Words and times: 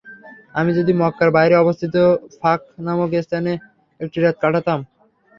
আমি 0.55 0.71
যদি 0.77 0.91
মক্কার 1.01 1.29
বাইরে 1.31 1.55
অবস্থিত 1.57 1.95
ফাখ 2.39 2.59
নামক 2.85 3.09
স্থানে 3.25 3.51
একটি 3.99 4.17
রাত 4.19 4.35
কাটাতাম। 4.43 4.79